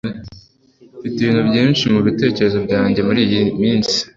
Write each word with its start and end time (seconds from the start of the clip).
mfite 0.97 1.17
ibintu 1.19 1.41
byinshi 1.49 1.83
mubitekerezo 1.93 2.57
byanjye 2.65 2.99
muriyi 3.07 3.41
minsi 3.61 3.97